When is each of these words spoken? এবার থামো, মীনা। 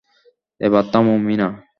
এবার 0.61 0.83
থামো, 0.91 1.13
মীনা। 1.17 1.47